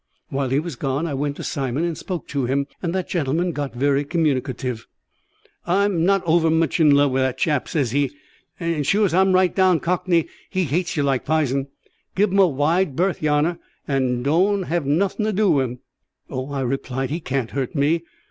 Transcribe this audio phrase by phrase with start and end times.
[0.29, 3.51] While he was gone I went to Simon, and spoke to him, and that gentleman
[3.51, 4.87] got very communicative.
[5.67, 8.09] "I'm not overmich in love wi' that chap," he says;
[8.59, 11.67] "and sure's I'm a right down Cockney, he hates you like pizen.
[12.15, 15.79] Give 'im a wide berth, yer honour, and doan't hev nothin' to do wi' 'im."
[16.31, 18.01] "Oh," I replied, "he can't hurt me."